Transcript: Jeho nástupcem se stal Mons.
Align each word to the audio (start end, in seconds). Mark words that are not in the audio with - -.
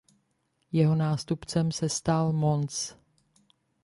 Jeho 0.71 0.95
nástupcem 0.95 1.71
se 1.71 1.89
stal 1.89 2.33
Mons. 2.33 2.95